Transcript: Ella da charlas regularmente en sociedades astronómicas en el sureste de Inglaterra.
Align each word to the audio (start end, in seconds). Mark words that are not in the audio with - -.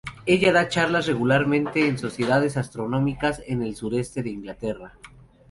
Ella 0.25 0.51
da 0.51 0.67
charlas 0.67 1.05
regularmente 1.05 1.87
en 1.87 1.99
sociedades 1.99 2.57
astronómicas 2.57 3.39
en 3.45 3.61
el 3.61 3.75
sureste 3.75 4.23
de 4.23 4.31
Inglaterra. 4.31 4.93